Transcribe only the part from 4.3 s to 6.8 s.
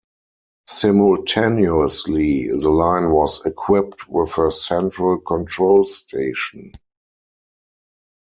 a central control station.